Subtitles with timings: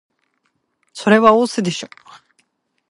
[0.93, 1.87] それは押忍でしょ